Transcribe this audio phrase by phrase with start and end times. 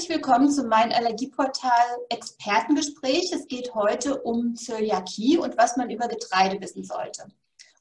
[0.00, 3.30] Herzlich willkommen zu meinem Allergieportal Expertengespräch.
[3.34, 7.26] Es geht heute um Zöliakie und was man über Getreide wissen sollte.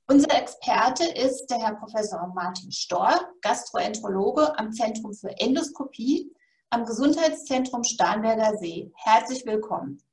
[0.05, 6.29] Unser Experte ist der Herr Professor Martin Storr, Gastroenterologe am Zentrum für Endoskopie
[6.71, 8.91] am Gesundheitszentrum Starnberger See.
[8.97, 10.03] Herzlich willkommen.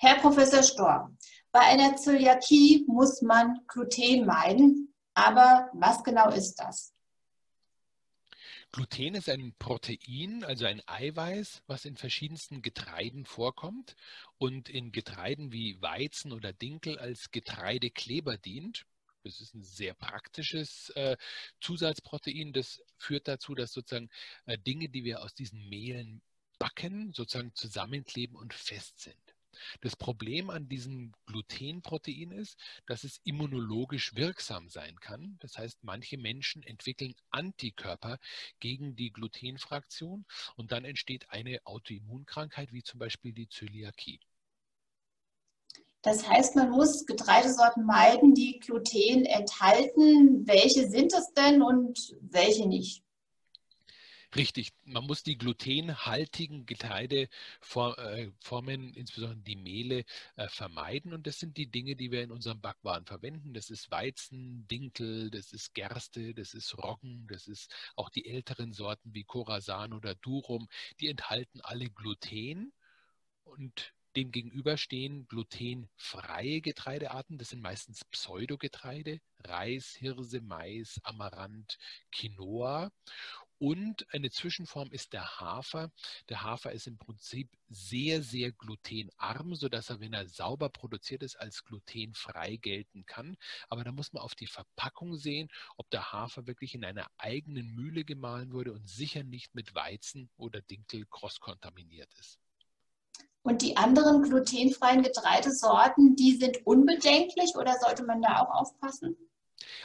[0.00, 1.10] Herr Professor Storr,
[1.52, 6.92] bei einer Zöliakie muss man Gluten meiden, aber was genau ist das?
[8.70, 13.96] Gluten ist ein Protein, also ein Eiweiß, was in verschiedensten Getreiden vorkommt
[14.36, 18.84] und in Getreiden wie Weizen oder Dinkel als Getreidekleber dient.
[19.24, 21.16] Das ist ein sehr praktisches äh,
[21.60, 22.52] Zusatzprotein.
[22.52, 24.10] Das führt dazu, dass sozusagen
[24.44, 26.20] äh, Dinge, die wir aus diesen Mehlen
[26.58, 29.37] backen, sozusagen zusammenkleben und fest sind.
[29.80, 35.36] Das Problem an diesem Glutenprotein ist, dass es immunologisch wirksam sein kann.
[35.40, 38.18] Das heißt, manche Menschen entwickeln Antikörper
[38.60, 40.24] gegen die Glutenfraktion
[40.56, 44.20] und dann entsteht eine Autoimmunkrankheit wie zum Beispiel die Zöliakie.
[46.02, 50.46] Das heißt, man muss Getreidesorten meiden, die Gluten enthalten.
[50.46, 53.02] Welche sind es denn und welche nicht?
[54.36, 60.04] Richtig, man muss die glutenhaltigen Getreideformen, äh, insbesondere die Mehle,
[60.36, 61.14] äh, vermeiden.
[61.14, 63.54] Und das sind die Dinge, die wir in unserem Backwaren verwenden.
[63.54, 68.72] Das ist Weizen, Dinkel, das ist Gerste, das ist Roggen, das ist auch die älteren
[68.74, 70.68] Sorten wie Khorasan oder Durum.
[71.00, 72.72] Die enthalten alle Gluten.
[73.44, 77.38] Und dem gegenüber stehen glutenfreie Getreidearten.
[77.38, 81.78] Das sind meistens Pseudogetreide, Reis, Hirse, Mais, Amaranth,
[82.12, 82.90] Quinoa.
[83.58, 85.90] Und eine Zwischenform ist der Hafer.
[86.28, 91.36] Der Hafer ist im Prinzip sehr, sehr glutenarm, sodass er, wenn er sauber produziert ist,
[91.36, 93.36] als glutenfrei gelten kann.
[93.68, 97.74] Aber da muss man auf die Verpackung sehen, ob der Hafer wirklich in einer eigenen
[97.74, 102.38] Mühle gemahlen wurde und sicher nicht mit Weizen oder Dinkel cross-kontaminiert ist.
[103.42, 109.16] Und die anderen glutenfreien Getreidesorten, die sind unbedenklich oder sollte man da auch aufpassen?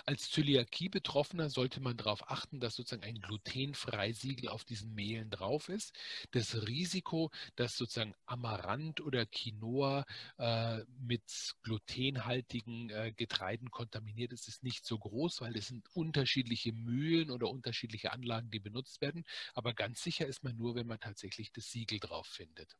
[0.06, 5.94] Als Zöliakie-Betroffener sollte man darauf achten, dass sozusagen ein Glutenfreisiegel auf diesen Mehlen drauf ist.
[6.32, 10.06] Das Risiko, dass sozusagen Amaranth oder Quinoa
[10.38, 11.24] äh, mit
[11.64, 17.50] glutenhaltigen äh, Getreiden kontaminiert ist, ist nicht so groß, weil es sind unterschiedliche Mühlen oder
[17.50, 19.26] unterschiedliche Anlagen, die benutzt werden.
[19.54, 22.78] Aber ganz sicher ist man nur, wenn man tatsächlich das Siegel drauf findet.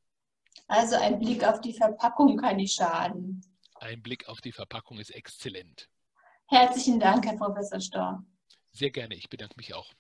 [0.68, 3.42] Also ein Blick auf die Verpackung kann nicht schaden.
[3.76, 5.90] Ein Blick auf die Verpackung ist exzellent.
[6.48, 8.26] Herzlichen Dank, Herr Professor Storm.
[8.72, 9.92] Sehr gerne, ich bedanke mich auch.